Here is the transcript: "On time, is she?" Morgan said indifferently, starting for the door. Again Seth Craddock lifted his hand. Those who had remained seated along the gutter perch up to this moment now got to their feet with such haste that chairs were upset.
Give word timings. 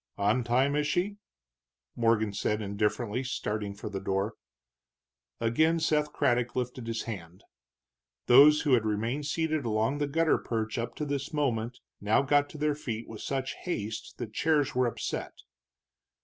"On 0.17 0.43
time, 0.43 0.75
is 0.75 0.87
she?" 0.87 1.17
Morgan 1.95 2.33
said 2.33 2.59
indifferently, 2.59 3.23
starting 3.23 3.75
for 3.75 3.87
the 3.87 3.99
door. 3.99 4.33
Again 5.39 5.79
Seth 5.79 6.11
Craddock 6.11 6.55
lifted 6.55 6.87
his 6.87 7.03
hand. 7.03 7.43
Those 8.25 8.61
who 8.61 8.73
had 8.73 8.83
remained 8.83 9.27
seated 9.27 9.63
along 9.63 9.99
the 9.99 10.07
gutter 10.07 10.39
perch 10.39 10.79
up 10.79 10.95
to 10.95 11.05
this 11.05 11.33
moment 11.33 11.77
now 12.01 12.23
got 12.23 12.49
to 12.49 12.57
their 12.57 12.73
feet 12.73 13.07
with 13.07 13.21
such 13.21 13.53
haste 13.53 14.15
that 14.17 14.33
chairs 14.33 14.73
were 14.73 14.87
upset. 14.87 15.33